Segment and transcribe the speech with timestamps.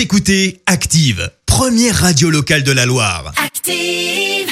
[0.00, 3.34] Vous écoutez Active, première radio locale de la Loire.
[3.36, 4.48] Active.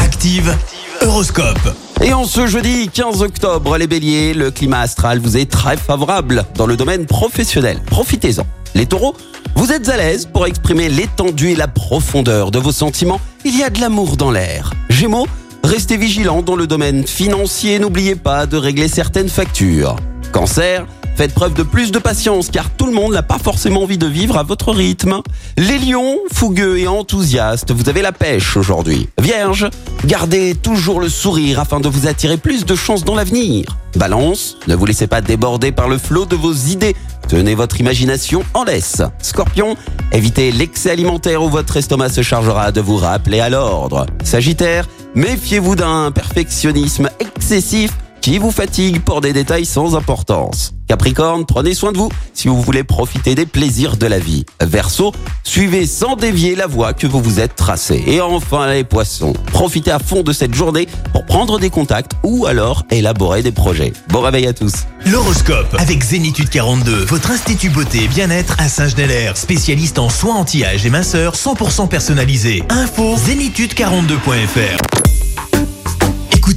[0.00, 0.52] Active,
[1.00, 1.76] Horoscope.
[2.02, 6.44] Et en ce jeudi 15 octobre, les béliers, le climat astral vous est très favorable
[6.56, 7.80] dans le domaine professionnel.
[7.86, 8.44] Profitez-en.
[8.74, 9.14] Les taureaux,
[9.54, 13.20] vous êtes à l'aise pour exprimer l'étendue et la profondeur de vos sentiments.
[13.44, 14.72] Il y a de l'amour dans l'air.
[14.88, 15.28] Gémeaux,
[15.62, 17.78] restez vigilants dans le domaine financier.
[17.78, 19.94] N'oubliez pas de régler certaines factures.
[20.32, 20.84] Cancer,
[21.18, 24.06] Faites preuve de plus de patience car tout le monde n'a pas forcément envie de
[24.06, 25.20] vivre à votre rythme.
[25.56, 29.08] Les lions, fougueux et enthousiastes, vous avez la pêche aujourd'hui.
[29.20, 29.68] Vierge,
[30.04, 33.78] gardez toujours le sourire afin de vous attirer plus de chances dans l'avenir.
[33.96, 36.94] Balance, ne vous laissez pas déborder par le flot de vos idées.
[37.26, 39.02] Tenez votre imagination en laisse.
[39.20, 39.76] Scorpion,
[40.12, 44.06] évitez l'excès alimentaire ou votre estomac se chargera de vous rappeler à l'ordre.
[44.22, 47.90] Sagittaire, méfiez-vous d'un perfectionnisme excessif
[48.28, 50.74] qui vous fatigue pour des détails sans importance.
[50.86, 54.44] Capricorne, prenez soin de vous si vous voulez profiter des plaisirs de la vie.
[54.60, 55.14] Verseau,
[55.44, 58.04] suivez sans dévier la voie que vous vous êtes tracée.
[58.06, 62.44] Et enfin les poissons, profitez à fond de cette journée pour prendre des contacts ou
[62.44, 63.94] alors élaborer des projets.
[64.10, 64.74] Bon réveil à tous.
[65.06, 70.84] L'horoscope avec Zénitude 42, votre institut beauté et bien-être à Saint-Genélaire, spécialiste en soins anti-âge
[70.84, 72.62] et minceur 100% personnalisé.
[72.68, 75.07] Info zénitude42.fr.